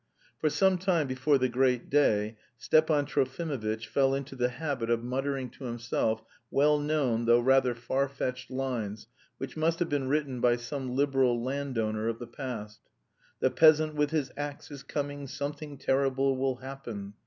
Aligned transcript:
For 0.39 0.49
some 0.49 0.79
time 0.79 1.05
before 1.05 1.37
the 1.37 1.47
great 1.47 1.87
day 1.87 2.35
Stepan 2.57 3.05
Trofimovitch 3.05 3.85
fell 3.85 4.15
into 4.15 4.35
the 4.35 4.49
habit 4.49 4.89
of 4.89 5.03
muttering 5.03 5.51
to 5.51 5.65
himself 5.65 6.23
well 6.49 6.79
known, 6.79 7.25
though 7.25 7.39
rather 7.39 7.75
far 7.75 8.09
fetched, 8.09 8.49
lines 8.49 9.05
which 9.37 9.55
must 9.55 9.77
have 9.77 9.89
been 9.89 10.07
written 10.07 10.41
by 10.41 10.55
some 10.55 10.95
liberal 10.95 11.39
landowner 11.43 12.07
of 12.07 12.17
the 12.17 12.25
past: 12.25 12.79
"The 13.41 13.51
peasant 13.51 13.93
with 13.93 14.09
his 14.09 14.31
axe 14.35 14.71
is 14.71 14.81
coming, 14.81 15.27
_Something 15.27 15.79
terrible 15.79 16.35
will 16.35 16.55
happen." 16.55 17.13